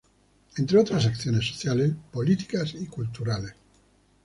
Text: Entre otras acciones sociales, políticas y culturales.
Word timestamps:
Entre 0.57 0.79
otras 0.79 1.05
acciones 1.05 1.45
sociales, 1.47 1.93
políticas 2.11 2.73
y 2.73 2.87
culturales. 2.87 3.53